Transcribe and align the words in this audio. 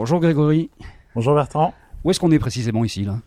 Bonjour 0.00 0.18
Grégory. 0.18 0.70
Bonjour 1.14 1.34
Bertrand. 1.34 1.74
Où 2.04 2.10
est-ce 2.10 2.18
qu'on 2.18 2.30
est 2.30 2.38
précisément 2.38 2.86
ici 2.86 3.04
là? 3.04 3.20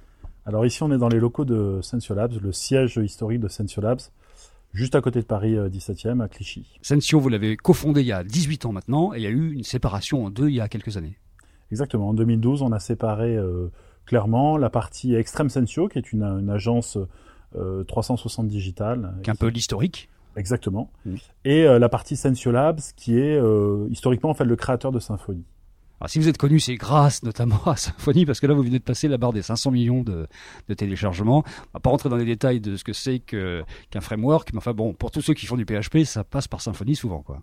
Alors 0.44 0.66
ici 0.66 0.82
on 0.82 0.92
est 0.92 0.98
dans 0.98 1.08
les 1.08 1.20
locaux 1.20 1.46
de 1.46 1.78
Sensio 1.84 2.16
Labs, 2.16 2.34
le 2.42 2.52
siège 2.52 2.98
historique 2.98 3.40
de 3.42 3.48
Sensio 3.48 3.80
Labs, 3.80 4.00
juste 4.74 4.96
à 4.96 5.02
côté 5.02 5.20
de 5.20 5.26
Paris 5.26 5.56
17e 5.56 6.20
à 6.24 6.28
Clichy. 6.28 6.66
Sensio, 6.82 7.20
vous 7.20 7.30
l'avez 7.30 7.58
cofondé 7.58 8.02
il 8.02 8.08
y 8.08 8.12
a 8.12 8.24
18 8.24 8.66
ans 8.66 8.72
maintenant 8.72 9.14
et 9.14 9.18
il 9.18 9.22
y 9.22 9.28
a 9.28 9.30
eu 9.30 9.52
une 9.52 9.62
séparation 9.62 10.26
en 10.26 10.32
deux 10.32 10.50
il 10.50 10.56
y 10.56 10.62
a 10.62 10.68
quelques 10.68 10.98
années. 10.98 11.20
Exactement, 11.70 12.10
en 12.10 12.16
2012 12.16 12.64
on 12.64 12.72
a 12.72 12.80
séparé 12.80 13.38
euh, 13.38 13.68
clairement 14.08 14.58
la 14.58 14.72
partie 14.72 15.14
Extreme 15.14 15.50
Sensio 15.50 15.88
qui 15.88 16.00
est 16.00 16.12
une, 16.12 16.24
une 16.24 16.50
agence 16.50 16.98
euh, 17.56 17.84
360 17.84 18.48
digitale. 18.48 19.14
Qui 19.22 19.30
est 19.30 19.34
un 19.34 19.36
peu 19.36 19.50
l'historique. 19.50 20.10
Exactement. 20.36 20.92
Et 21.46 21.68
euh, 21.68 21.78
la 21.78 21.90
partie 21.90 22.16
Sensio 22.16 22.52
Labs 22.52 22.80
qui 22.96 23.20
est 23.20 23.38
euh, 23.38 23.88
historiquement 23.92 24.32
en 24.32 24.34
fait 24.34 24.46
le 24.46 24.56
créateur 24.56 24.92
de 24.92 25.00
Symfony. 25.00 25.44
Alors, 26.00 26.10
si 26.10 26.20
vous 26.20 26.28
êtes 26.28 26.38
connu, 26.38 26.60
c'est 26.60 26.76
grâce 26.76 27.24
notamment 27.24 27.62
à 27.66 27.76
Symfony, 27.76 28.26
parce 28.26 28.40
que 28.40 28.48
là, 28.48 28.54
vous 28.54 28.64
venez 28.64 28.80
de 28.80 28.84
passer 28.84 29.08
la 29.08 29.18
barre 29.18 29.34
des 29.34 29.42
500 29.42 29.72
millions 29.72 30.04
de, 30.04 30.28
téléchargements. 30.76 31.44
On 31.46 31.72
va 31.76 31.80
pas 31.80 31.90
rentrer 31.90 32.10
dans 32.10 32.18
les 32.18 32.26
détails 32.26 32.60
de 32.60 32.76
ce 32.76 32.84
que 32.84 32.94
c'est 32.94 33.20
qu'un 33.20 34.02
framework, 34.02 34.52
mais 34.54 34.58
enfin 34.58 34.74
bon, 34.74 34.94
pour 34.94 35.12
tous 35.12 35.22
ceux 35.22 35.34
qui 35.34 35.46
font 35.46 35.58
du 35.58 35.66
PHP, 35.66 36.04
ça 36.04 36.24
passe 36.24 36.48
par 36.48 36.62
Symfony 36.62 36.96
souvent, 36.96 37.22
quoi. 37.22 37.42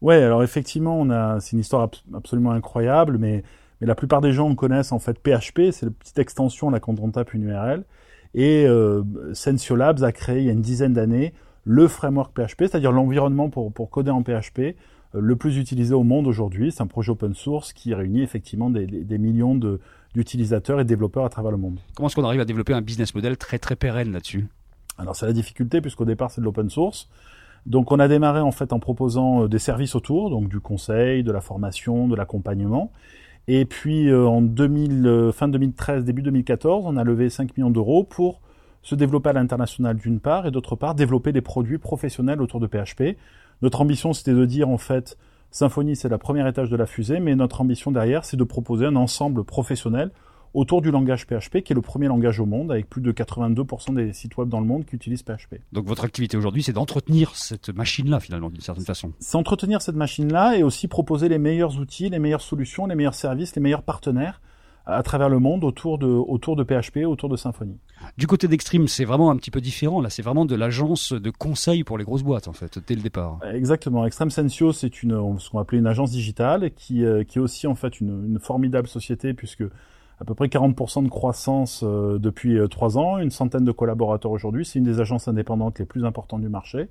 Ouais, 0.00 0.22
alors 0.22 0.42
effectivement, 0.42 1.00
on 1.00 1.08
a, 1.08 1.40
c'est 1.40 1.52
une 1.52 1.60
histoire 1.60 1.82
abs- 1.84 2.04
absolument 2.14 2.50
incroyable, 2.50 3.18
mais, 3.18 3.42
la 3.80 3.94
plupart 3.94 4.22
des 4.22 4.32
gens 4.32 4.54
connaissent 4.54 4.92
en 4.92 4.98
fait 4.98 5.18
PHP, 5.18 5.70
c'est 5.70 5.84
la 5.84 5.90
petite 5.90 6.18
extension 6.18 6.70
là 6.70 6.80
quand 6.80 6.98
on 7.00 7.10
tape 7.10 7.34
une 7.34 7.42
URL. 7.42 7.84
Et 8.32 8.66
euh, 8.66 9.02
Sensio 9.34 9.76
Labs 9.76 10.02
a 10.02 10.10
créé 10.10 10.38
il 10.38 10.46
y 10.46 10.48
a 10.48 10.52
une 10.52 10.62
dizaine 10.62 10.94
d'années 10.94 11.34
le 11.64 11.88
framework 11.88 12.32
PHP, 12.34 12.60
c'est-à-dire 12.60 12.92
l'environnement 12.92 13.48
pour, 13.48 13.90
coder 13.90 14.10
en 14.10 14.22
PHP 14.22 14.76
le 15.14 15.36
plus 15.36 15.58
utilisé 15.58 15.94
au 15.94 16.02
monde 16.02 16.26
aujourd'hui. 16.26 16.72
C'est 16.72 16.82
un 16.82 16.86
projet 16.86 17.10
open 17.10 17.34
source 17.34 17.72
qui 17.72 17.94
réunit 17.94 18.22
effectivement 18.22 18.70
des, 18.70 18.86
des- 18.86 19.04
des 19.04 19.18
millions 19.18 19.54
de- 19.54 19.80
d'utilisateurs 20.14 20.80
et 20.80 20.84
de 20.84 20.88
développeurs 20.88 21.24
à 21.24 21.28
travers 21.28 21.50
le 21.50 21.56
monde. 21.56 21.78
Comment 21.94 22.08
est-ce 22.08 22.16
qu'on 22.16 22.24
arrive 22.24 22.40
à 22.40 22.44
développer 22.44 22.72
un 22.72 22.80
business 22.82 23.14
model 23.14 23.36
très 23.36 23.58
très 23.58 23.76
pérenne 23.76 24.12
là-dessus? 24.12 24.46
Alors 24.98 25.16
c'est 25.16 25.26
la 25.26 25.32
difficulté 25.32 25.80
puisqu'au 25.80 26.04
départ 26.04 26.30
c'est 26.30 26.40
de 26.40 26.44
l'open 26.46 26.70
source. 26.70 27.08
Donc 27.66 27.90
on 27.92 27.98
a 27.98 28.08
démarré 28.08 28.40
en 28.40 28.52
fait 28.52 28.72
en 28.72 28.78
proposant 28.78 29.44
euh, 29.44 29.48
des 29.48 29.58
services 29.58 29.94
autour, 29.94 30.30
donc 30.30 30.48
du 30.48 30.60
conseil, 30.60 31.22
de 31.24 31.32
la 31.32 31.40
formation, 31.40 32.06
de 32.08 32.14
l'accompagnement. 32.14 32.92
Et 33.48 33.64
puis 33.64 34.08
euh, 34.08 34.26
en 34.26 34.40
2000, 34.42 35.06
euh, 35.06 35.32
fin 35.32 35.48
2013, 35.48 36.04
début 36.04 36.22
2014, 36.22 36.84
on 36.86 36.96
a 36.96 37.04
levé 37.04 37.28
5 37.30 37.56
millions 37.56 37.70
d'euros 37.70 38.04
pour 38.04 38.40
se 38.82 38.94
développer 38.94 39.30
à 39.30 39.32
l'international 39.32 39.96
d'une 39.96 40.20
part 40.20 40.46
et 40.46 40.50
d'autre 40.50 40.76
part 40.76 40.94
développer 40.94 41.32
des 41.32 41.40
produits 41.40 41.78
professionnels 41.78 42.40
autour 42.42 42.60
de 42.60 42.66
PHP. 42.66 43.16
Notre 43.64 43.80
ambition 43.80 44.12
c'était 44.12 44.34
de 44.34 44.44
dire 44.44 44.68
en 44.68 44.76
fait 44.76 45.16
Symfony 45.50 45.96
c'est 45.96 46.10
la 46.10 46.18
première 46.18 46.46
étage 46.46 46.68
de 46.68 46.76
la 46.76 46.84
fusée, 46.84 47.18
mais 47.18 47.34
notre 47.34 47.62
ambition 47.62 47.90
derrière 47.90 48.26
c'est 48.26 48.36
de 48.36 48.44
proposer 48.44 48.84
un 48.84 48.94
ensemble 48.94 49.42
professionnel 49.42 50.10
autour 50.52 50.82
du 50.82 50.90
langage 50.90 51.26
PHP, 51.26 51.62
qui 51.62 51.72
est 51.72 51.74
le 51.74 51.80
premier 51.80 52.08
langage 52.08 52.40
au 52.40 52.44
monde, 52.44 52.70
avec 52.70 52.90
plus 52.90 53.00
de 53.00 53.10
82% 53.10 53.94
des 53.94 54.12
sites 54.12 54.36
web 54.36 54.50
dans 54.50 54.60
le 54.60 54.66
monde 54.66 54.84
qui 54.84 54.96
utilisent 54.96 55.22
PHP. 55.22 55.62
Donc 55.72 55.86
votre 55.86 56.04
activité 56.04 56.36
aujourd'hui, 56.36 56.62
c'est 56.62 56.74
d'entretenir 56.74 57.34
cette 57.34 57.70
machine-là, 57.70 58.20
finalement, 58.20 58.50
d'une 58.50 58.60
certaine 58.60 58.84
façon. 58.84 59.12
C'est 59.18 59.38
entretenir 59.38 59.80
cette 59.80 59.96
machine-là 59.96 60.58
et 60.58 60.62
aussi 60.62 60.86
proposer 60.86 61.30
les 61.30 61.38
meilleurs 61.38 61.78
outils, 61.78 62.10
les 62.10 62.18
meilleures 62.18 62.42
solutions, 62.42 62.86
les 62.86 62.94
meilleurs 62.94 63.14
services, 63.14 63.56
les 63.56 63.62
meilleurs 63.62 63.82
partenaires 63.82 64.42
à 64.86 65.02
travers 65.02 65.28
le 65.28 65.38
monde 65.38 65.64
autour 65.64 65.98
de, 65.98 66.06
autour 66.06 66.56
de 66.56 66.64
PHP, 66.64 67.06
autour 67.06 67.28
de 67.28 67.36
Symfony. 67.36 67.78
Du 68.18 68.26
côté 68.26 68.48
d'Extreme, 68.48 68.86
c'est 68.86 69.04
vraiment 69.04 69.30
un 69.30 69.36
petit 69.36 69.50
peu 69.50 69.60
différent. 69.60 70.00
Là, 70.00 70.10
c'est 70.10 70.22
vraiment 70.22 70.44
de 70.44 70.54
l'agence 70.54 71.12
de 71.12 71.30
conseil 71.30 71.84
pour 71.84 71.96
les 71.96 72.04
grosses 72.04 72.22
boîtes, 72.22 72.48
en 72.48 72.52
fait, 72.52 72.78
dès 72.86 72.94
le 72.94 73.00
départ. 73.00 73.40
Exactement. 73.52 74.04
Extreme 74.04 74.30
Sensio, 74.30 74.72
c'est 74.72 75.02
une, 75.02 75.38
ce 75.38 75.50
qu'on 75.50 75.58
appelait 75.58 75.78
une 75.78 75.86
agence 75.86 76.10
digitale 76.10 76.70
qui, 76.74 77.04
euh, 77.04 77.24
qui 77.24 77.38
est 77.38 77.40
aussi 77.40 77.66
en 77.66 77.74
fait 77.74 78.00
une, 78.00 78.26
une 78.26 78.38
formidable 78.38 78.88
société 78.88 79.32
puisque 79.32 79.64
à 80.20 80.24
peu 80.24 80.34
près 80.34 80.46
40% 80.46 81.04
de 81.04 81.08
croissance 81.08 81.82
euh, 81.82 82.18
depuis 82.18 82.58
euh, 82.58 82.68
trois 82.68 82.98
ans, 82.98 83.18
une 83.18 83.30
centaine 83.30 83.64
de 83.64 83.72
collaborateurs 83.72 84.30
aujourd'hui. 84.30 84.64
C'est 84.64 84.78
une 84.78 84.84
des 84.84 85.00
agences 85.00 85.28
indépendantes 85.28 85.78
les 85.78 85.84
plus 85.84 86.04
importantes 86.04 86.40
du 86.40 86.48
marché 86.48 86.88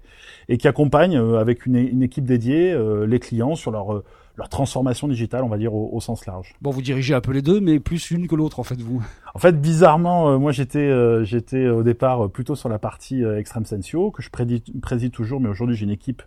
et 0.50 0.57
qui 0.57 0.67
accompagne 0.67 1.17
euh, 1.17 1.39
avec 1.39 1.66
une, 1.66 1.75
une 1.75 2.03
équipe 2.03 2.25
dédiée 2.25 2.72
euh, 2.72 3.06
les 3.06 3.19
clients 3.19 3.56
sur 3.56 3.72
leur, 3.72 3.94
euh, 3.94 4.03
leur 4.35 4.50
transformation 4.50 5.07
digitale, 5.07 5.44
on 5.44 5.50
va 5.50 5.57
dire 5.57 5.73
au, 5.73 5.89
au 5.94 6.00
sens 6.00 6.25
large. 6.25 6.56
Bon, 6.61 6.72
vous 6.72 6.81
dirigez 6.81 7.13
un 7.13 7.22
peu 7.22 7.31
les 7.31 7.41
deux, 7.41 7.59
mais 7.59 7.79
plus 7.79 8.11
une 8.11 8.28
que 8.28 8.35
l'autre, 8.35 8.59
en 8.59 8.63
fait, 8.63 8.79
vous. 8.81 9.03
En 9.35 9.40
fait, 9.40 9.59
bizarrement, 9.59 10.29
euh, 10.29 10.38
moi 10.38 10.51
j'étais 10.51 10.79
euh, 10.79 11.23
j'étais 11.23 11.67
au 11.67 11.84
départ 11.84 12.25
euh, 12.25 12.28
plutôt 12.28 12.55
sur 12.55 12.69
la 12.69 12.79
partie 12.79 13.23
euh, 13.23 13.40
Extreme 13.40 13.66
Sensio 13.66 14.11
que 14.11 14.22
je 14.22 14.29
préside, 14.29 14.63
préside 14.81 15.11
toujours, 15.11 15.40
mais 15.40 15.50
aujourd'hui 15.50 15.75
j'ai 15.75 15.85
une 15.85 15.91
équipe 15.91 16.23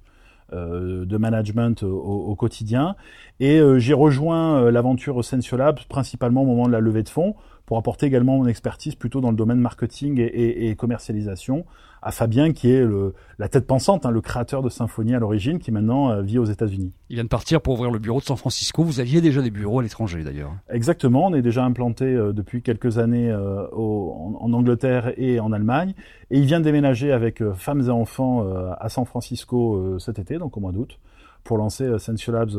de 0.52 1.16
management 1.16 1.82
au, 1.82 1.96
au 1.96 2.34
quotidien. 2.36 2.96
Et 3.40 3.58
euh, 3.58 3.78
j'ai 3.78 3.94
rejoint 3.94 4.62
euh, 4.62 4.70
l'aventure 4.70 5.24
Sensio 5.24 5.58
principalement 5.88 6.42
au 6.42 6.46
moment 6.46 6.66
de 6.66 6.72
la 6.72 6.80
levée 6.80 7.02
de 7.02 7.08
fonds 7.08 7.34
pour 7.66 7.76
apporter 7.76 8.06
également 8.06 8.38
mon 8.38 8.46
expertise 8.46 8.94
plutôt 8.94 9.20
dans 9.20 9.30
le 9.30 9.36
domaine 9.36 9.58
marketing 9.58 10.18
et, 10.18 10.24
et, 10.24 10.68
et 10.70 10.76
commercialisation 10.76 11.64
à 12.06 12.12
Fabien 12.12 12.52
qui 12.52 12.70
est 12.70 12.84
le, 12.84 13.14
la 13.38 13.48
tête 13.48 13.66
pensante, 13.66 14.06
hein, 14.06 14.12
le 14.12 14.20
créateur 14.20 14.62
de 14.62 14.68
Symfony 14.68 15.16
à 15.16 15.18
l'origine 15.18 15.58
qui 15.58 15.72
maintenant 15.72 16.10
euh, 16.10 16.22
vit 16.22 16.38
aux 16.38 16.44
États-Unis. 16.44 16.92
Il 17.10 17.14
vient 17.14 17.24
de 17.24 17.28
partir 17.28 17.60
pour 17.60 17.74
ouvrir 17.74 17.90
le 17.90 17.98
bureau 17.98 18.20
de 18.20 18.24
San 18.24 18.36
Francisco. 18.36 18.84
Vous 18.84 19.00
aviez 19.00 19.20
déjà 19.20 19.42
des 19.42 19.50
bureaux 19.50 19.80
à 19.80 19.82
l'étranger, 19.82 20.22
d'ailleurs. 20.22 20.52
Exactement, 20.70 21.26
on 21.26 21.34
est 21.34 21.42
déjà 21.42 21.64
implanté 21.64 22.04
euh, 22.04 22.32
depuis 22.32 22.62
quelques 22.62 22.98
années 22.98 23.30
euh, 23.30 23.66
au, 23.72 24.36
en, 24.40 24.44
en, 24.44 24.52
Angleterre 24.52 25.14
et 25.16 25.40
en 25.40 25.50
Allemagne. 25.50 25.94
Et 26.30 26.38
il 26.38 26.46
vient 26.46 26.60
de 26.60 26.64
déménager 26.64 27.10
avec 27.10 27.42
femmes 27.54 27.80
et 27.80 27.90
enfants 27.90 28.46
à 28.78 28.88
San 28.88 29.04
Francisco 29.04 29.98
cet 29.98 30.18
été, 30.18 30.38
donc 30.38 30.56
au 30.56 30.60
mois 30.60 30.72
d'août, 30.72 30.98
pour 31.44 31.58
lancer 31.58 31.98
Sensio 31.98 32.32
Labs 32.32 32.50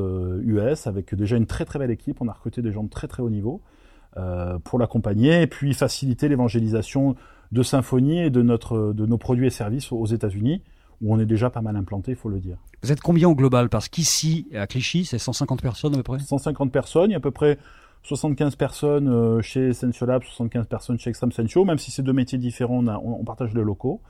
US 0.46 0.88
avec 0.88 1.14
déjà 1.16 1.36
une 1.36 1.48
très 1.48 1.66
très 1.66 1.80
belle 1.80 1.92
équipe. 1.92 2.22
On 2.22 2.28
a 2.28 2.34
recruté 2.34 2.62
des 2.62 2.72
gens 2.72 2.84
de 2.84 2.90
très 2.90 3.08
très 3.08 3.24
haut 3.24 3.30
niveau 3.30 3.62
pour 4.64 4.80
l'accompagner 4.80 5.44
et 5.44 5.48
puis 5.48 5.74
faciliter 5.74 6.28
l'évangélisation 6.28 7.16
de 7.52 7.64
Symfony 7.64 8.22
et 8.22 8.30
de, 8.30 8.42
notre, 8.42 8.94
de 8.94 9.06
nos 9.06 9.18
produits 9.18 9.48
et 9.48 9.52
services 9.52 9.92
aux 9.92 10.06
États-Unis 10.06 10.64
où 11.02 11.14
on 11.14 11.20
est 11.20 11.26
déjà 11.26 11.50
pas 11.50 11.62
mal 11.62 11.76
implanté, 11.76 12.12
il 12.12 12.18
faut 12.18 12.30
le 12.30 12.40
dire. 12.40 12.58
Vous 12.82 12.92
êtes 12.92 13.02
combien 13.02 13.30
au 13.30 13.36
global? 13.36 13.70
Parce 13.70 13.88
qu'ici, 13.88 14.48
à 14.56 14.66
Clichy, 14.68 15.06
c'est 15.06 15.20
150 15.20 15.62
personnes 15.62 15.94
à 15.94 15.98
peu 15.98 16.04
près? 16.04 16.20
150 16.20 16.72
personnes, 16.72 17.12
il 17.12 17.14
y 17.14 17.16
a 17.16 17.18
à 17.18 17.22
peu 17.22 17.32
près 17.32 17.58
75 18.04 18.56
personnes 18.56 19.08
euh, 19.08 19.42
chez 19.42 19.74
Sensio 19.74 20.06
Lab, 20.06 20.24
75 20.24 20.68
personnes 20.68 21.00
chez 21.00 21.10
Extreme 21.10 21.32
Sensio, 21.32 21.66
même 21.66 21.78
si 21.78 21.92
c'est 21.92 22.04
deux 22.04 22.14
métiers 22.14 22.38
différents, 22.38 22.80
on, 22.80 22.88
a, 22.88 22.98
on, 22.98 23.20
on 23.20 23.24
partage 23.24 23.54
les 23.54 23.62
locaux. 23.62 24.02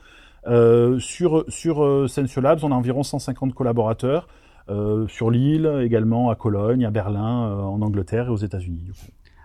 Euh, 0.47 0.99
sur 0.99 1.43
sur 1.49 1.83
euh, 1.83 2.07
Sensio 2.07 2.41
Labs, 2.41 2.59
on 2.63 2.71
a 2.71 2.75
environ 2.75 3.03
150 3.03 3.53
collaborateurs 3.53 4.27
euh, 4.69 5.07
sur 5.07 5.31
l'île, 5.31 5.81
également 5.81 6.29
à 6.29 6.35
Cologne, 6.35 6.85
à 6.85 6.91
Berlin, 6.91 7.49
euh, 7.49 7.61
en 7.61 7.81
Angleterre 7.81 8.27
et 8.27 8.29
aux 8.29 8.37
États-Unis. 8.37 8.91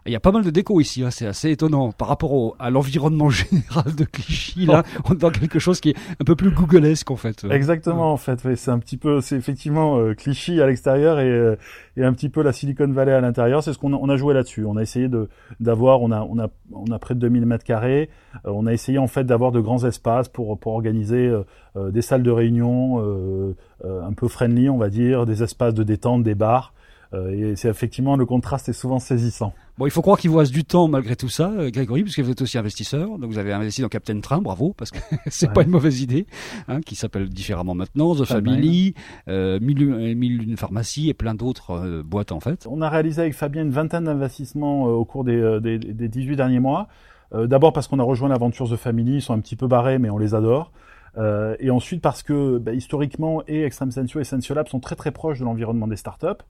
Il 0.07 0.13
y 0.13 0.17
a 0.17 0.21
pas 0.21 0.33
mal 0.33 0.43
de 0.43 0.51
déco 0.51 0.81
ici, 0.81 1.05
hein, 1.05 1.11
c'est 1.11 1.27
assez 1.27 1.51
étonnant 1.51 1.93
par 1.93 2.09
rapport 2.09 2.33
au, 2.33 2.57
à 2.59 2.71
l'environnement 2.71 3.31
général 3.31 3.95
de 3.95 4.05
Clichy. 4.05 4.67
Là, 4.67 4.83
on 5.05 5.15
est 5.15 5.19
dans 5.19 5.31
quelque 5.31 5.59
chose 5.59 5.81
qui 5.81 5.91
est 5.91 5.97
un 6.21 6.25
peu 6.25 6.35
plus 6.35 6.51
googlesque 6.51 7.11
en 7.11 7.17
fait. 7.17 7.45
Exactement, 7.51 8.13
en 8.13 8.17
fait, 8.17 8.41
oui, 8.45 8.57
c'est 8.57 8.71
un 8.71 8.79
petit 8.79 8.97
peu, 8.97 9.21
c'est 9.21 9.37
effectivement 9.37 9.99
euh, 9.99 10.15
Clichy 10.15 10.61
à 10.61 10.67
l'extérieur 10.67 11.21
et, 11.21 11.31
euh, 11.31 11.57
et 11.97 12.05
un 12.05 12.13
petit 12.13 12.29
peu 12.29 12.43
la 12.43 12.53
Silicon 12.53 12.89
Valley 12.89 13.13
à 13.13 13.21
l'intérieur. 13.21 13.63
C'est 13.63 13.73
ce 13.73 13.79
qu'on 13.79 13.93
a, 13.93 13.97
on 13.97 14.09
a 14.09 14.17
joué 14.17 14.35
là-dessus. 14.35 14.65
On 14.65 14.77
a 14.77 14.83
essayé 14.83 15.09
de 15.09 15.29
d'avoir, 15.61 16.03
on 16.03 16.11
a 16.11 16.23
on 16.23 16.39
a 16.39 16.49
on 16.73 16.91
a 16.91 16.99
près 16.99 17.15
de 17.15 17.21
2000 17.21 17.47
mètres 17.47 17.65
carrés. 17.65 18.09
Euh, 18.47 18.51
on 18.53 18.67
a 18.67 18.73
essayé 18.73 18.99
en 18.99 19.07
fait 19.07 19.25
d'avoir 19.25 19.53
de 19.53 19.61
grands 19.61 19.85
espaces 19.85 20.29
pour 20.29 20.59
pour 20.59 20.73
organiser 20.73 21.31
euh, 21.77 21.91
des 21.91 22.03
salles 22.03 22.23
de 22.23 22.31
réunion 22.31 23.01
euh, 23.01 23.55
un 23.85 24.13
peu 24.13 24.29
friendly, 24.29 24.69
on 24.69 24.79
va 24.79 24.91
dire, 24.91 25.27
des 25.27 25.43
espaces 25.43 25.75
de 25.75 25.83
détente, 25.83 26.23
des 26.23 26.35
bars. 26.35 26.73
Euh, 27.15 27.51
et 27.53 27.57
c'est 27.57 27.69
effectivement 27.69 28.17
le 28.17 28.25
contraste 28.25 28.69
est 28.69 28.73
souvent 28.73 28.99
saisissant. 28.99 29.53
Bon, 29.79 29.87
il 29.87 29.91
faut 29.91 30.03
croire 30.03 30.19
qu'il 30.19 30.31
vous 30.31 30.39
reste 30.39 30.53
du 30.53 30.65
temps 30.65 30.89
malgré 30.89 31.17
tout 31.17 31.29
ça, 31.29 31.51
euh, 31.51 31.71
Grégory, 31.71 32.03
puisque 32.03 32.21
vous 32.21 32.31
êtes 32.31 32.41
aussi 32.43 32.59
investisseur. 32.59 33.19
Donc 33.19 33.31
vous 33.31 33.39
avez 33.39 33.53
investi 33.53 33.83
dans 33.83 33.89
Captain 33.89 34.21
Train, 34.21 34.41
bravo, 34.41 34.75
parce 34.77 34.91
que 34.91 34.99
c'est 35.27 35.49
ouais. 35.49 35.53
pas 35.53 35.63
une 35.63 35.71
mauvaise 35.71 36.01
idée, 36.01 36.27
hein, 36.69 36.81
qui 36.81 36.95
s'appelle 36.95 37.29
différemment 37.29 37.75
maintenant, 37.75 38.15
The 38.15 38.25
Family, 38.25 38.95
euh, 39.29 39.59
Mille, 39.61 40.15
Mille 40.17 40.43
une 40.43 40.57
pharmacie 40.57 41.09
et 41.09 41.15
plein 41.15 41.35
d'autres 41.35 41.73
euh, 41.73 42.03
boîtes 42.03 42.33
en 42.33 42.41
fait. 42.41 42.67
On 42.71 42.81
a 42.83 42.89
réalisé 42.89 43.23
avec 43.23 43.35
Fabien 43.35 43.63
une 43.63 43.71
vingtaine 43.71 44.05
d'investissements 44.05 44.89
euh, 44.89 44.93
au 44.93 45.05
cours 45.05 45.25
des, 45.25 45.59
des, 45.61 45.79
des, 45.79 46.09
18 46.09 46.37
derniers 46.37 46.61
mois. 46.61 46.89
Euh, 47.35 47.47
D'abord 47.47 47.73
parce 47.73 47.89
qu'on 47.89 47.99
a 47.99 48.03
rejoint 48.03 48.29
l'aventure 48.29 48.69
The 48.69 48.77
Family, 48.77 49.17
ils 49.17 49.23
sont 49.23 49.35
un 49.35 49.41
petit 49.41 49.57
peu 49.57 49.67
barrés, 49.67 49.99
mais 49.99 50.11
on 50.11 50.19
les 50.19 50.35
adore. 50.35 50.73
Euh, 51.19 51.57
et 51.61 51.71
ensuite 51.71 52.01
parce 52.01 52.23
que 52.23 52.57
bah, 52.59 52.73
historiquement 52.73 53.43
et 53.47 53.65
Extreme 53.65 53.91
Sensio 53.91 54.21
et 54.21 54.25
Sensio 54.25 54.55
Lab 54.55 54.69
sont 54.69 54.81
très 54.81 54.97
très 54.97 55.11
proches 55.11 55.41
de 55.41 55.45
l'environnement 55.45 55.87
des 55.87 55.97
startups 55.97 56.43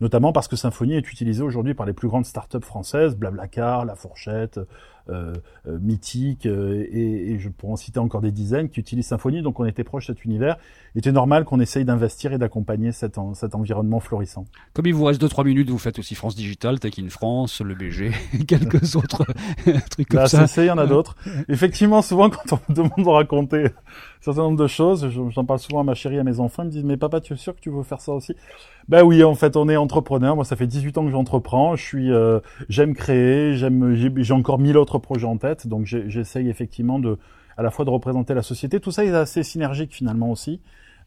notamment 0.00 0.32
parce 0.32 0.48
que 0.48 0.56
Symfony 0.56 0.94
est 0.94 1.12
utilisé 1.12 1.42
aujourd'hui 1.42 1.74
par 1.74 1.86
les 1.86 1.92
plus 1.92 2.08
grandes 2.08 2.26
startups 2.26 2.64
françaises, 2.64 3.16
Blablacar, 3.16 3.84
La 3.84 3.94
Fourchette, 3.94 4.60
mythiques 5.66 6.46
et, 6.46 7.32
et, 7.32 7.38
je 7.38 7.48
pourrais 7.48 7.72
en 7.72 7.76
citer 7.76 7.98
encore 7.98 8.20
des 8.20 8.32
dizaines 8.32 8.68
qui 8.68 8.80
utilisent 8.80 9.06
Symfony. 9.06 9.42
Donc 9.42 9.60
on 9.60 9.64
était 9.64 9.84
proche 9.84 10.06
de 10.06 10.14
cet 10.14 10.24
univers. 10.24 10.56
Il 10.94 10.98
était 10.98 11.12
normal 11.12 11.44
qu'on 11.44 11.60
essaye 11.60 11.84
d'investir 11.84 12.32
et 12.32 12.38
d'accompagner 12.38 12.92
cet, 12.92 13.16
cet 13.34 13.54
environnement 13.54 14.00
florissant. 14.00 14.44
Comme 14.74 14.86
il 14.86 14.94
vous 14.94 15.04
reste 15.04 15.22
2-3 15.22 15.44
minutes, 15.44 15.70
vous 15.70 15.78
faites 15.78 15.98
aussi 15.98 16.14
France 16.14 16.34
Digital, 16.34 16.80
Tech 16.80 16.94
in 16.98 17.08
France, 17.08 17.60
le 17.60 17.74
BG, 17.74 18.12
quelques 18.46 18.96
autres 18.96 19.24
trucs 19.90 20.08
comme 20.08 20.26
ça. 20.26 20.46
il 20.58 20.66
y 20.66 20.70
en 20.70 20.78
a 20.78 20.86
d'autres. 20.86 21.16
Effectivement, 21.48 22.02
souvent 22.02 22.30
quand 22.30 22.52
on 22.52 22.72
me 22.72 22.74
demande 22.74 23.04
de 23.04 23.08
raconter 23.08 23.64
un 23.66 24.22
certain 24.22 24.42
nombre 24.42 24.58
de 24.58 24.66
choses, 24.66 25.08
j'en 25.30 25.44
parle 25.44 25.60
souvent 25.60 25.80
à 25.80 25.84
ma 25.84 25.94
chérie, 25.94 26.18
à 26.18 26.24
mes 26.24 26.40
enfants, 26.40 26.62
ils 26.62 26.66
me 26.66 26.70
disent 26.70 26.84
mais 26.84 26.96
papa, 26.96 27.20
tu 27.20 27.32
es 27.32 27.36
sûr 27.36 27.54
que 27.54 27.60
tu 27.60 27.70
veux 27.70 27.82
faire 27.82 28.00
ça 28.00 28.12
aussi? 28.12 28.34
Ben 28.88 29.04
oui, 29.04 29.22
en 29.22 29.34
fait, 29.34 29.56
on 29.56 29.68
est 29.68 29.76
entrepreneur. 29.76 30.34
Moi, 30.34 30.44
ça 30.44 30.56
fait 30.56 30.66
18 30.66 30.98
ans 30.98 31.04
que 31.04 31.12
j'entreprends. 31.12 31.76
Je 31.76 31.82
suis, 31.82 32.12
euh, 32.12 32.40
j'aime 32.68 32.94
créer, 32.94 33.54
j'aime, 33.54 33.94
j'ai 33.94 34.34
encore 34.34 34.58
mille 34.58 34.76
autres 34.76 34.89
projets 34.98 35.26
en 35.26 35.36
tête, 35.36 35.66
donc 35.66 35.86
j'essaye 35.86 36.48
effectivement 36.48 36.98
de, 36.98 37.18
à 37.56 37.62
la 37.62 37.70
fois 37.70 37.84
de 37.84 37.90
représenter 37.90 38.34
la 38.34 38.42
société. 38.42 38.80
Tout 38.80 38.90
ça 38.90 39.04
est 39.04 39.14
assez 39.14 39.42
synergique 39.42 39.94
finalement 39.94 40.30
aussi. 40.30 40.60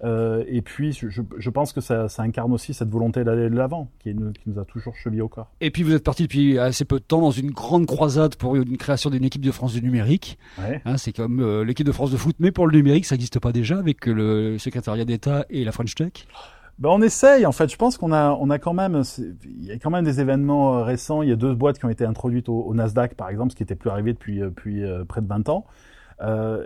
Euh, 0.03 0.43
et 0.47 0.61
puis, 0.61 0.91
je, 0.91 1.07
je, 1.37 1.49
pense 1.49 1.71
que 1.71 1.79
ça, 1.79 2.09
ça, 2.09 2.23
incarne 2.23 2.51
aussi 2.51 2.73
cette 2.73 2.89
volonté 2.89 3.23
d'aller 3.23 3.49
de 3.49 3.55
l'avant, 3.55 3.89
qui, 3.99 4.13
qui, 4.13 4.49
nous 4.49 4.59
a 4.59 4.65
toujours 4.65 4.95
chevillé 4.95 5.21
au 5.21 5.29
corps. 5.29 5.51
Et 5.61 5.71
puis, 5.71 5.83
vous 5.83 5.93
êtes 5.93 6.03
parti 6.03 6.23
depuis 6.23 6.59
assez 6.59 6.83
peu 6.83 6.99
de 6.99 7.05
temps 7.05 7.21
dans 7.21 7.31
une 7.31 7.51
grande 7.51 7.85
croisade 7.85 8.35
pour 8.35 8.55
une 8.55 8.77
création 8.77 9.09
d'une 9.09 9.23
équipe 9.23 9.43
de 9.43 9.51
France 9.51 9.73
du 9.73 9.81
numérique. 9.81 10.37
Ouais. 10.59 10.81
Hein, 10.83 10.97
c'est 10.97 11.13
comme 11.13 11.39
euh, 11.39 11.63
l'équipe 11.63 11.85
de 11.85 11.91
France 11.91 12.11
de 12.11 12.17
foot, 12.17 12.35
mais 12.39 12.51
pour 12.51 12.67
le 12.67 12.75
numérique, 12.75 13.05
ça 13.05 13.15
n'existe 13.15 13.39
pas 13.39 13.51
déjà 13.51 13.77
avec 13.77 14.05
le 14.05 14.57
secrétariat 14.57 15.05
d'État 15.05 15.45
et 15.49 15.63
la 15.63 15.71
French 15.71 15.95
Tech 15.95 16.27
ben 16.79 16.89
on 16.89 17.01
essaye. 17.01 17.45
En 17.45 17.51
fait, 17.51 17.71
je 17.71 17.77
pense 17.77 17.97
qu'on 17.97 18.11
a, 18.11 18.31
on 18.39 18.49
a 18.49 18.59
quand 18.59 18.73
même, 18.73 19.03
il 19.45 19.65
y 19.65 19.71
a 19.71 19.75
quand 19.75 19.91
même 19.91 20.05
des 20.05 20.19
événements 20.19 20.77
euh, 20.77 20.83
récents. 20.83 21.21
Il 21.21 21.29
y 21.29 21.31
a 21.31 21.35
deux 21.35 21.53
boîtes 21.53 21.79
qui 21.79 21.85
ont 21.85 21.89
été 21.89 22.05
introduites 22.05 22.49
au, 22.49 22.73
Nasdaq, 22.73 23.15
par 23.15 23.29
exemple, 23.29 23.51
ce 23.51 23.55
qui 23.55 23.63
n'était 23.63 23.75
plus 23.75 23.89
arrivé 23.89 24.13
depuis, 24.13 24.39
depuis 24.39 24.83
près 25.07 25.21
de 25.21 25.27
20 25.27 25.49
ans. 25.49 25.65
Euh, 26.21 26.63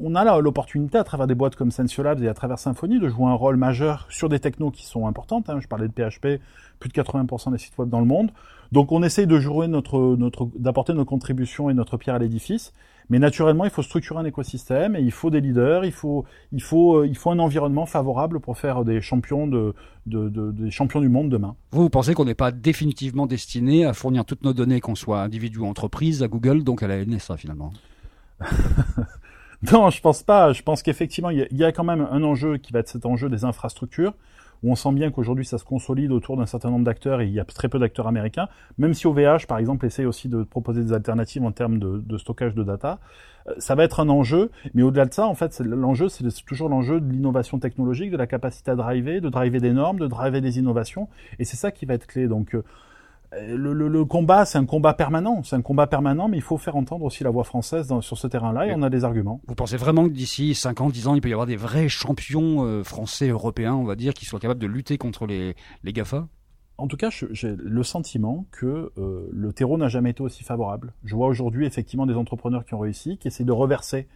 on 0.00 0.14
a 0.14 0.40
l'opportunité 0.40 0.98
à 0.98 1.04
travers 1.04 1.26
des 1.26 1.34
boîtes 1.34 1.56
comme 1.56 1.70
Sensiolabs 1.70 2.22
et 2.22 2.28
à 2.28 2.34
travers 2.34 2.58
Symfony 2.58 2.98
de 2.98 3.08
jouer 3.08 3.26
un 3.26 3.34
rôle 3.34 3.56
majeur 3.56 4.06
sur 4.10 4.28
des 4.28 4.40
technos 4.40 4.70
qui 4.70 4.86
sont 4.86 5.06
importantes. 5.06 5.48
Hein. 5.50 5.58
Je 5.60 5.68
parlais 5.68 5.88
de 5.88 5.92
PHP, 5.92 6.40
plus 6.78 6.88
de 6.88 6.94
80% 6.94 7.52
des 7.52 7.58
sites 7.58 7.76
web 7.78 7.88
dans 7.88 8.00
le 8.00 8.06
monde. 8.06 8.30
Donc 8.72 8.92
on 8.92 9.02
essaye 9.02 9.26
de 9.26 9.38
jouer 9.38 9.68
notre, 9.68 10.16
notre, 10.16 10.48
d'apporter 10.58 10.94
nos 10.94 11.04
contributions 11.04 11.70
et 11.70 11.74
notre 11.74 11.96
pierre 11.96 12.16
à 12.16 12.18
l'édifice. 12.18 12.72
Mais 13.10 13.18
naturellement, 13.18 13.64
il 13.64 13.70
faut 13.70 13.82
structurer 13.82 14.20
un 14.20 14.24
écosystème 14.24 14.94
et 14.94 15.00
il 15.00 15.12
faut 15.12 15.30
des 15.30 15.40
leaders, 15.40 15.84
il 15.84 15.92
faut, 15.92 16.24
il 16.52 16.62
faut, 16.62 16.98
euh, 16.98 17.06
il 17.06 17.16
faut 17.16 17.30
un 17.30 17.38
environnement 17.38 17.86
favorable 17.86 18.40
pour 18.40 18.58
faire 18.58 18.84
des 18.84 19.00
champions 19.00 19.46
de, 19.46 19.74
de, 20.06 20.28
de 20.28 20.52
des 20.52 20.70
champions 20.70 21.00
du 21.00 21.08
monde 21.08 21.30
demain. 21.30 21.56
Vous, 21.72 21.82
vous 21.82 21.90
pensez 21.90 22.14
qu'on 22.14 22.26
n'est 22.26 22.34
pas 22.34 22.50
définitivement 22.50 23.26
destiné 23.26 23.86
à 23.86 23.94
fournir 23.94 24.24
toutes 24.24 24.44
nos 24.44 24.52
données, 24.52 24.80
qu'on 24.80 24.94
soit 24.94 25.22
individu 25.22 25.58
ou 25.58 25.66
entreprise, 25.66 26.22
à 26.22 26.28
Google, 26.28 26.64
donc 26.64 26.82
à 26.82 26.88
la 26.88 27.04
NSA 27.04 27.36
finalement? 27.36 27.72
Non, 29.72 29.90
je 29.90 30.00
pense 30.00 30.22
pas. 30.22 30.52
Je 30.52 30.62
pense 30.62 30.82
qu'effectivement, 30.82 31.30
il 31.30 31.46
y, 31.50 31.64
a 31.64 31.72
quand 31.72 31.84
même 31.84 32.06
un 32.10 32.22
enjeu 32.22 32.58
qui 32.58 32.72
va 32.72 32.78
être 32.80 32.88
cet 32.88 33.06
enjeu 33.06 33.28
des 33.28 33.44
infrastructures, 33.44 34.14
où 34.62 34.70
on 34.70 34.74
sent 34.74 34.92
bien 34.92 35.10
qu'aujourd'hui, 35.10 35.44
ça 35.44 35.58
se 35.58 35.64
consolide 35.64 36.12
autour 36.12 36.36
d'un 36.36 36.46
certain 36.46 36.70
nombre 36.70 36.84
d'acteurs, 36.84 37.20
et 37.20 37.26
il 37.26 37.32
y 37.32 37.40
a 37.40 37.44
très 37.44 37.68
peu 37.68 37.78
d'acteurs 37.78 38.06
américains, 38.06 38.48
même 38.78 38.94
si 38.94 39.06
OVH, 39.06 39.46
par 39.46 39.58
exemple, 39.58 39.86
essaye 39.86 40.06
aussi 40.06 40.28
de 40.28 40.42
proposer 40.42 40.82
des 40.82 40.92
alternatives 40.92 41.44
en 41.44 41.52
termes 41.52 41.78
de, 41.78 42.18
stockage 42.18 42.54
de 42.54 42.62
data. 42.62 42.98
Euh, 43.48 43.54
ça 43.58 43.74
va 43.74 43.84
être 43.84 44.00
un 44.00 44.08
enjeu, 44.08 44.50
mais 44.74 44.82
au-delà 44.82 45.06
de 45.06 45.14
ça, 45.14 45.26
en 45.26 45.34
fait, 45.34 45.60
l'enjeu, 45.60 46.08
c'est 46.08 46.24
toujours 46.44 46.68
l'enjeu 46.68 47.00
de 47.00 47.10
l'innovation 47.10 47.58
technologique, 47.58 48.10
de 48.10 48.16
la 48.16 48.26
capacité 48.26 48.70
à 48.70 48.76
driver, 48.76 49.20
de 49.20 49.28
driver 49.28 49.60
des 49.60 49.72
normes, 49.72 49.98
de 49.98 50.06
driver 50.06 50.40
des 50.40 50.58
innovations, 50.58 51.08
et 51.38 51.44
c'est 51.44 51.56
ça 51.56 51.70
qui 51.70 51.86
va 51.86 51.94
être 51.94 52.06
clé. 52.06 52.26
Donc, 52.28 52.54
euh, 52.54 52.62
le, 53.32 53.72
le, 53.72 53.88
le, 53.88 54.04
combat, 54.04 54.44
c'est 54.44 54.58
un 54.58 54.64
combat 54.64 54.94
permanent. 54.94 55.42
C'est 55.42 55.56
un 55.56 55.62
combat 55.62 55.86
permanent, 55.86 56.28
mais 56.28 56.38
il 56.38 56.42
faut 56.42 56.56
faire 56.56 56.76
entendre 56.76 57.04
aussi 57.04 57.24
la 57.24 57.30
voix 57.30 57.44
française 57.44 57.86
dans, 57.86 58.00
sur 58.00 58.16
ce 58.16 58.26
terrain-là, 58.26 58.66
et 58.66 58.74
on 58.74 58.82
a 58.82 58.90
des 58.90 59.04
arguments. 59.04 59.40
Vous 59.46 59.54
pensez 59.54 59.76
vraiment 59.76 60.04
que 60.04 60.12
d'ici 60.12 60.54
5 60.54 60.80
ans, 60.80 60.88
10 60.88 61.08
ans, 61.08 61.14
il 61.14 61.20
peut 61.20 61.28
y 61.28 61.32
avoir 61.32 61.46
des 61.46 61.56
vrais 61.56 61.88
champions 61.88 62.64
euh, 62.64 62.82
français, 62.82 63.28
européens, 63.28 63.74
on 63.74 63.84
va 63.84 63.96
dire, 63.96 64.14
qui 64.14 64.24
soient 64.24 64.40
capables 64.40 64.60
de 64.60 64.66
lutter 64.66 64.98
contre 64.98 65.26
les, 65.26 65.54
les 65.84 65.92
GAFA? 65.92 66.28
En 66.78 66.86
tout 66.86 66.96
cas, 66.96 67.10
j'ai 67.10 67.56
le 67.56 67.82
sentiment 67.82 68.46
que 68.52 68.92
euh, 68.98 69.28
le 69.32 69.52
terreau 69.52 69.76
n'a 69.78 69.88
jamais 69.88 70.10
été 70.10 70.22
aussi 70.22 70.44
favorable. 70.44 70.94
Je 71.04 71.16
vois 71.16 71.26
aujourd'hui 71.26 71.66
effectivement 71.66 72.06
des 72.06 72.14
entrepreneurs 72.14 72.64
qui 72.64 72.74
ont 72.74 72.78
réussi, 72.78 73.18
qui 73.18 73.26
essaient 73.26 73.44
de 73.44 73.52
reverser 73.52 74.06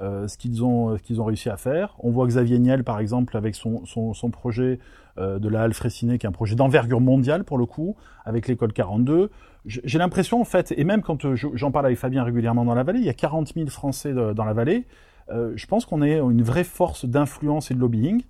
euh, 0.00 0.28
ce 0.28 0.36
qu'ils 0.36 0.64
ont, 0.64 0.96
qu'ils 0.96 1.20
ont 1.20 1.24
réussi 1.24 1.48
à 1.48 1.56
faire. 1.56 1.96
On 2.00 2.10
voit 2.10 2.26
Xavier 2.26 2.58
Niel, 2.58 2.84
par 2.84 2.98
exemple, 2.98 3.36
avec 3.36 3.54
son, 3.54 3.84
son, 3.86 4.14
son 4.14 4.30
projet 4.30 4.78
euh, 5.18 5.38
de 5.38 5.48
la 5.48 5.62
Halle 5.62 5.74
Fraissinet, 5.74 6.18
qui 6.18 6.26
est 6.26 6.28
un 6.28 6.32
projet 6.32 6.54
d'envergure 6.54 7.00
mondiale 7.00 7.44
pour 7.44 7.58
le 7.58 7.66
coup, 7.66 7.96
avec 8.24 8.48
l'école 8.48 8.72
42. 8.72 9.30
J'ai 9.66 9.98
l'impression, 9.98 10.40
en 10.40 10.44
fait, 10.44 10.72
et 10.76 10.84
même 10.84 11.02
quand 11.02 11.24
euh, 11.24 11.34
j'en 11.34 11.70
parle 11.72 11.86
avec 11.86 11.98
Fabien 11.98 12.22
régulièrement 12.22 12.64
dans 12.64 12.74
la 12.74 12.84
vallée, 12.84 13.00
il 13.00 13.04
y 13.04 13.10
a 13.10 13.14
40 13.14 13.54
000 13.54 13.66
Français 13.68 14.14
dans 14.14 14.44
la 14.44 14.52
vallée. 14.52 14.86
Euh, 15.30 15.52
je 15.56 15.66
pense 15.66 15.84
qu'on 15.86 16.02
est 16.02 16.18
une 16.18 16.42
vraie 16.42 16.64
force 16.64 17.04
d'influence 17.04 17.70
et 17.70 17.74
de 17.74 17.80
lobbying. 17.80 18.22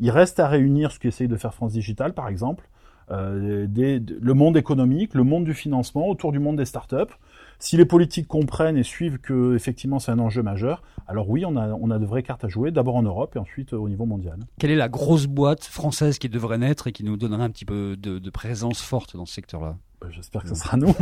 Il 0.00 0.10
reste 0.10 0.38
à 0.40 0.48
réunir 0.48 0.92
ce 0.92 0.98
qu'essaye 0.98 1.28
de 1.28 1.36
faire 1.36 1.54
France 1.54 1.72
Digital, 1.72 2.12
par 2.12 2.28
exemple, 2.28 2.68
euh, 3.10 3.66
des, 3.68 3.98
le 3.98 4.34
monde 4.34 4.56
économique, 4.56 5.14
le 5.14 5.24
monde 5.24 5.44
du 5.44 5.54
financement, 5.54 6.08
autour 6.08 6.32
du 6.32 6.38
monde 6.38 6.56
des 6.56 6.64
startups. 6.64 7.12
Si 7.58 7.76
les 7.76 7.84
politiques 7.84 8.28
comprennent 8.28 8.76
et 8.76 8.82
suivent 8.82 9.18
que 9.18 9.54
effectivement 9.54 9.98
c'est 9.98 10.12
un 10.12 10.18
enjeu 10.18 10.42
majeur, 10.42 10.82
alors 11.06 11.28
oui, 11.28 11.44
on 11.46 11.56
a, 11.56 11.68
on 11.68 11.90
a 11.90 11.98
de 11.98 12.06
vraies 12.06 12.22
cartes 12.22 12.44
à 12.44 12.48
jouer, 12.48 12.70
d'abord 12.70 12.96
en 12.96 13.02
Europe 13.02 13.36
et 13.36 13.38
ensuite 13.38 13.72
au 13.72 13.88
niveau 13.88 14.06
mondial. 14.06 14.38
Quelle 14.58 14.70
est 14.70 14.76
la 14.76 14.88
grosse 14.88 15.26
boîte 15.26 15.64
française 15.64 16.18
qui 16.18 16.28
devrait 16.28 16.58
naître 16.58 16.86
et 16.86 16.92
qui 16.92 17.04
nous 17.04 17.16
donnerait 17.16 17.44
un 17.44 17.50
petit 17.50 17.64
peu 17.64 17.96
de, 17.96 18.18
de 18.18 18.30
présence 18.30 18.80
forte 18.80 19.16
dans 19.16 19.26
ce 19.26 19.34
secteur-là? 19.34 19.76
Euh, 20.04 20.08
J'espère 20.10 20.42
que 20.42 20.48
ce 20.48 20.54
sera 20.54 20.76
nous. 20.76 20.94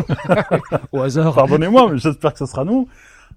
au 0.92 1.00
hasard. 1.00 1.34
Pardonnez-moi, 1.34 1.92
mais 1.92 1.98
j'espère 1.98 2.32
que 2.32 2.38
ce 2.38 2.46
sera 2.46 2.64
nous. 2.64 2.88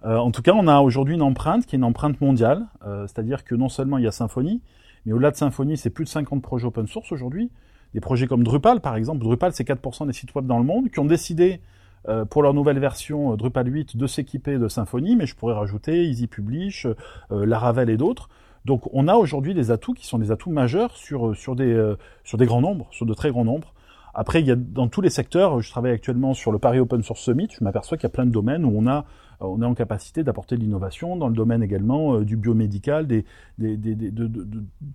Euh, 0.04 0.18
en 0.18 0.32
tout 0.32 0.42
cas, 0.42 0.54
on 0.54 0.68
a 0.68 0.80
aujourd'hui 0.80 1.16
une 1.16 1.22
empreinte 1.22 1.66
qui 1.66 1.76
est 1.76 1.78
une 1.78 1.84
empreinte 1.84 2.20
mondiale, 2.22 2.66
euh, 2.86 3.08
c'est-à-dire 3.08 3.44
que 3.44 3.56
non 3.56 3.70
seulement 3.70 3.98
il 3.98 4.04
y 4.04 4.08
a 4.08 4.12
Symfony, 4.12 4.62
mais 5.06 5.14
au-delà 5.14 5.32
de 5.32 5.36
Symfony, 5.36 5.78
c'est 5.78 5.90
plus 5.90 6.06
de 6.06 6.10
50 6.10 6.42
projets 6.42 6.66
open 6.66 6.88
source 6.88 7.12
aujourd'hui. 7.12 7.50
Des 7.94 8.02
projets 8.02 8.28
comme 8.28 8.44
Drupal, 8.44 8.82
par 8.82 8.96
exemple. 8.96 9.20
Drupal, 9.20 9.54
c'est 9.54 9.68
4% 9.68 10.08
des 10.08 10.14
sites 10.14 10.36
web 10.36 10.46
dans 10.46 10.58
le 10.58 10.66
monde 10.66 10.90
qui 10.90 11.00
ont 11.00 11.06
décidé 11.06 11.62
euh, 12.07 12.25
pour 12.25 12.44
leur 12.44 12.54
nouvelle 12.54 12.80
version 12.80 13.34
euh, 13.34 13.36
Drupal 13.36 13.72
8 13.72 13.98
de 13.98 14.07
s'équiper 14.07 14.57
de 14.57 14.68
Symfony, 14.68 15.16
mais 15.16 15.25
je 15.25 15.36
pourrais 15.36 15.56
rajouter 15.56 16.06
Easy 16.06 16.28
Publish, 16.28 16.86
euh, 17.31 17.46
Laravel 17.46 17.90
et 17.90 17.98
d'autres. 17.98 18.30
Donc 18.66 18.88
on 18.94 19.07
a 19.07 19.16
aujourd'hui 19.16 19.54
des 19.54 19.72
atouts 19.72 19.94
qui 19.94 20.06
sont 20.06 20.19
des 20.19 20.31
atouts 20.31 20.52
majeurs 20.52 20.96
sur, 20.96 21.36
sur, 21.36 21.56
des, 21.56 21.94
sur 22.24 22.38
des 22.38 22.46
grands 22.46 22.62
nombres, 22.62 22.88
sur 22.92 23.06
de 23.06 23.13
très 23.13 23.30
grands 23.30 23.46
nombres. 23.46 23.74
Après, 24.16 24.40
il 24.40 24.48
y 24.48 24.52
a 24.52 24.56
dans 24.56 24.88
tous 24.88 25.02
les 25.02 25.12
secteurs, 25.12 25.62
je 25.62 25.69
travaille 25.69 25.92
actuellement 25.92 26.34
sur 26.34 26.52
le 26.52 26.57
Paris 26.57 26.80
Open 26.80 27.04
Source 27.04 27.22
Summit, 27.22 27.50
je 27.52 27.63
m'aperçois 27.63 27.98
qu'il 27.98 28.06
y 28.06 28.08
a 28.08 28.13
plein 28.13 28.25
de 28.25 28.31
domaines 28.31 28.66
où 28.66 28.74
on 28.75 28.88
a 28.88 29.06
on 29.42 29.62
est 29.62 29.66
en 29.66 29.75
capacité 29.75 30.24
d'apporter 30.24 30.56
de 30.56 30.62
l'innovation 30.62 31.16
dans 31.18 31.28
le 31.28 31.36
domaine 31.36 31.62
également 31.62 32.22
du 32.22 32.38
biomédical, 32.38 33.06
des, 33.06 33.25
des, 33.60 33.78
de, 33.78 34.31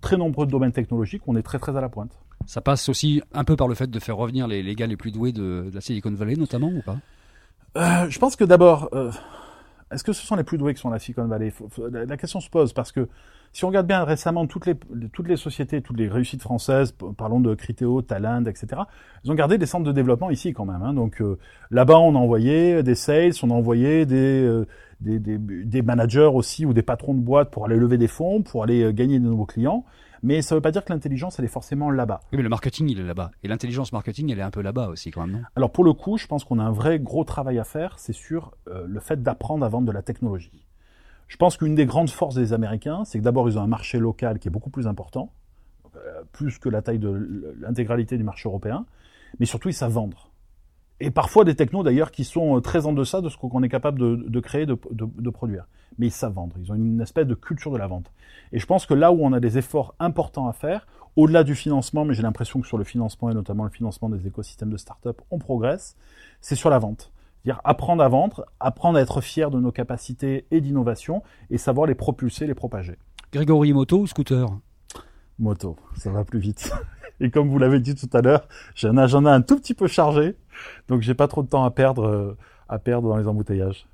très 0.00 0.16
nombreux 0.16 0.46
domaines 0.46 0.72
technologiques 0.72 1.22
on 1.26 1.36
est 1.36 1.42
très 1.42 1.58
très 1.58 1.76
à 1.76 1.80
la 1.80 1.90
pointe. 1.90 2.18
Ça 2.46 2.60
passe 2.60 2.88
aussi 2.88 3.22
un 3.32 3.44
peu 3.44 3.56
par 3.56 3.68
le 3.68 3.74
fait 3.74 3.90
de 3.90 3.98
faire 4.00 4.16
revenir 4.16 4.48
les, 4.48 4.62
les 4.62 4.74
gars 4.74 4.86
les 4.86 4.96
plus 4.96 5.12
doués 5.12 5.32
de, 5.32 5.70
la 5.72 5.80
Silicon 5.80 6.12
Valley, 6.12 6.36
notamment, 6.36 6.68
ou 6.68 6.82
pas? 6.82 6.98
Euh, 7.76 8.08
Je 8.08 8.18
pense 8.18 8.36
que 8.36 8.44
d'abord, 8.44 8.88
euh, 8.92 9.12
est-ce 9.92 10.04
que 10.04 10.12
ce 10.12 10.24
sont 10.24 10.36
les 10.36 10.44
plus 10.44 10.56
doués 10.56 10.74
qui 10.74 10.80
sont 10.80 10.90
la 10.90 10.98
Silicon 10.98 11.26
Valley? 11.26 11.52
La, 11.90 12.16
question 12.16 12.40
se 12.40 12.48
pose 12.48 12.72
parce 12.72 12.92
que 12.92 13.08
si 13.52 13.64
on 13.64 13.68
regarde 13.68 13.88
bien 13.88 14.04
récemment 14.04 14.46
toutes 14.46 14.66
les, 14.66 14.76
toutes 15.12 15.26
les 15.26 15.36
sociétés, 15.36 15.82
toutes 15.82 15.96
les 15.96 16.08
réussites 16.08 16.42
françaises, 16.42 16.94
parlons 17.16 17.40
de 17.40 17.54
Criteo, 17.54 18.00
Talend, 18.00 18.44
etc., 18.44 18.82
ils 19.24 19.32
ont 19.32 19.34
gardé 19.34 19.58
des 19.58 19.66
centres 19.66 19.84
de 19.84 19.92
développement 19.92 20.30
ici 20.30 20.52
quand 20.52 20.64
même. 20.64 20.82
Hein. 20.82 20.94
Donc 20.94 21.20
euh, 21.20 21.38
là-bas, 21.72 21.98
on 21.98 22.14
a 22.14 22.18
envoyé 22.18 22.84
des 22.84 22.94
sales, 22.94 23.32
on 23.42 23.50
a 23.50 23.54
envoyé 23.54 24.06
des, 24.06 24.16
euh, 24.16 24.66
des, 25.00 25.18
des, 25.18 25.38
des, 25.38 25.82
managers 25.82 26.30
aussi 26.32 26.64
ou 26.64 26.72
des 26.72 26.82
patrons 26.82 27.14
de 27.14 27.20
boîtes 27.20 27.50
pour 27.50 27.64
aller 27.64 27.76
lever 27.76 27.98
des 27.98 28.08
fonds, 28.08 28.42
pour 28.42 28.62
aller 28.62 28.84
euh, 28.84 28.92
gagner 28.92 29.18
de 29.18 29.24
nouveaux 29.24 29.46
clients 29.46 29.84
mais 30.22 30.42
ça 30.42 30.54
ne 30.54 30.58
veut 30.58 30.62
pas 30.62 30.70
dire 30.70 30.84
que 30.84 30.92
l'intelligence, 30.92 31.38
elle 31.38 31.44
est 31.44 31.48
forcément 31.48 31.90
là-bas. 31.90 32.20
Oui, 32.32 32.36
mais 32.36 32.42
le 32.42 32.48
marketing, 32.48 32.88
il 32.88 33.00
est 33.00 33.04
là-bas. 33.04 33.30
Et 33.42 33.48
l'intelligence 33.48 33.92
marketing, 33.92 34.30
elle 34.30 34.38
est 34.38 34.42
un 34.42 34.50
peu 34.50 34.62
là-bas 34.62 34.88
aussi, 34.88 35.10
quand 35.10 35.26
même, 35.26 35.36
non? 35.36 35.42
Alors, 35.56 35.70
pour 35.70 35.84
le 35.84 35.92
coup, 35.92 36.18
je 36.18 36.26
pense 36.26 36.44
qu'on 36.44 36.58
a 36.58 36.62
un 36.62 36.72
vrai 36.72 36.98
gros 36.98 37.24
travail 37.24 37.58
à 37.58 37.64
faire, 37.64 37.98
c'est 37.98 38.12
sur 38.12 38.54
euh, 38.68 38.84
le 38.86 39.00
fait 39.00 39.22
d'apprendre 39.22 39.64
à 39.64 39.68
vendre 39.68 39.86
de 39.86 39.92
la 39.92 40.02
technologie. 40.02 40.66
Je 41.28 41.36
pense 41.36 41.56
qu'une 41.56 41.74
des 41.74 41.86
grandes 41.86 42.10
forces 42.10 42.34
des 42.34 42.52
Américains, 42.52 43.04
c'est 43.04 43.18
que 43.18 43.24
d'abord, 43.24 43.48
ils 43.48 43.58
ont 43.58 43.62
un 43.62 43.68
marché 43.68 43.98
local 43.98 44.38
qui 44.38 44.48
est 44.48 44.50
beaucoup 44.50 44.70
plus 44.70 44.86
important, 44.86 45.32
euh, 45.96 46.22
plus 46.32 46.58
que 46.58 46.68
la 46.68 46.82
taille 46.82 46.98
de 46.98 47.54
l'intégralité 47.60 48.16
du 48.16 48.24
marché 48.24 48.48
européen, 48.48 48.84
mais 49.38 49.46
surtout, 49.46 49.68
ils 49.68 49.74
savent 49.74 49.92
vendre 49.92 50.29
et 51.00 51.10
parfois 51.10 51.44
des 51.44 51.54
technos 51.54 51.82
d'ailleurs 51.82 52.10
qui 52.10 52.24
sont 52.24 52.56
euh, 52.56 52.60
très 52.60 52.86
en 52.86 52.92
deçà 52.92 53.20
de 53.20 53.28
ce 53.28 53.36
qu'on 53.36 53.62
est 53.62 53.68
capable 53.68 53.98
de, 53.98 54.16
de 54.28 54.40
créer, 54.40 54.66
de, 54.66 54.78
de, 54.90 55.08
de, 55.18 55.30
produire. 55.30 55.66
Mais 55.98 56.06
ils 56.06 56.12
savent 56.12 56.34
vendre, 56.34 56.56
ils 56.60 56.70
ont 56.70 56.74
une 56.74 57.00
espèce 57.00 57.26
de 57.26 57.34
culture 57.34 57.72
de 57.72 57.78
la 57.78 57.86
vente. 57.86 58.12
Et 58.52 58.58
je 58.58 58.66
pense 58.66 58.86
que 58.86 58.94
là 58.94 59.10
où 59.10 59.24
on 59.24 59.32
a 59.32 59.40
des 59.40 59.58
efforts 59.58 59.94
importants 59.98 60.46
à 60.46 60.52
faire, 60.52 60.86
au-delà 61.16 61.42
du 61.42 61.54
financement, 61.54 62.04
mais 62.04 62.14
j'ai 62.14 62.22
l'impression 62.22 62.60
que 62.60 62.66
sur 62.66 62.78
le 62.78 62.84
financement 62.84 63.30
et 63.30 63.34
notamment 63.34 63.64
le 63.64 63.70
financement 63.70 64.08
des 64.08 64.26
écosystèmes 64.26 64.70
de 64.70 64.76
start-up, 64.76 65.20
on 65.30 65.38
progresse, 65.38 65.96
c'est 66.40 66.54
sur 66.54 66.70
la 66.70 66.78
vente. 66.78 67.12
Dire 67.44 67.60
apprendre 67.64 68.02
à 68.02 68.08
vendre, 68.08 68.44
apprendre 68.60 68.98
à 68.98 69.00
être 69.00 69.22
fier 69.22 69.50
de 69.50 69.58
nos 69.58 69.72
capacités 69.72 70.46
et 70.50 70.60
d'innovation 70.60 71.22
et 71.48 71.56
savoir 71.56 71.86
les 71.86 71.94
propulser, 71.94 72.46
les 72.46 72.54
propager. 72.54 72.96
Grégory, 73.32 73.72
moto 73.72 74.00
ou 74.00 74.06
scooter? 74.06 74.46
Moto, 75.38 75.76
ça 75.96 76.10
va 76.10 76.24
plus 76.24 76.38
vite. 76.38 76.70
Et 77.20 77.30
comme 77.30 77.48
vous 77.48 77.58
l'avez 77.58 77.80
dit 77.80 77.94
tout 77.94 78.08
à 78.14 78.22
l'heure, 78.22 78.48
j'ai 78.74 78.88
un 78.88 78.96
agenda 78.96 79.30
un 79.32 79.42
tout 79.42 79.56
petit 79.56 79.74
peu 79.74 79.86
chargé, 79.86 80.36
donc 80.88 81.02
j'ai 81.02 81.14
pas 81.14 81.28
trop 81.28 81.42
de 81.42 81.48
temps 81.48 81.64
à 81.64 81.70
perdre, 81.70 82.06
euh, 82.06 82.36
à 82.68 82.78
perdre 82.78 83.08
dans 83.08 83.16
les 83.16 83.28
embouteillages. 83.28 83.86